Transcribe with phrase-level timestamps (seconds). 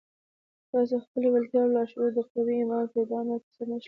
[0.71, 3.79] تاسې خپله لېوالتیا او لاشعور د قوي ايمان په اډانه کې سره نښلوئ.